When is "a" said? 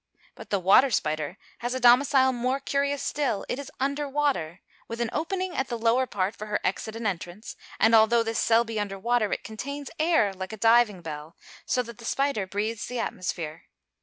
1.75-1.79, 10.53-10.57